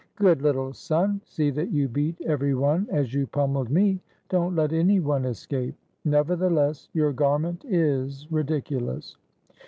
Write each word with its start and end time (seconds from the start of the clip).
"Good 0.15 0.41
little 0.41 0.73
son! 0.73 1.21
See 1.25 1.51
that 1.51 1.69
you 1.71 1.87
beat 1.87 2.19
every 2.21 2.55
one 2.55 2.87
as 2.89 3.13
you 3.13 3.27
pom 3.27 3.53
meled 3.53 3.69
me; 3.69 4.01
don't 4.29 4.55
let 4.55 4.73
any 4.73 4.99
one 4.99 5.25
escape. 5.25 5.75
Nevertheless, 6.05 6.89
your 6.93 7.13
garment 7.13 7.63
is 7.69 8.25
ridiculous. 8.31 9.15